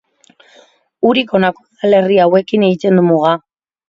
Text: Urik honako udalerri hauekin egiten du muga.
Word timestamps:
Urik 1.09 1.33
honako 1.39 1.61
udalerri 1.67 2.17
hauekin 2.23 2.65
egiten 2.69 2.97
du 3.01 3.05
muga. 3.11 3.35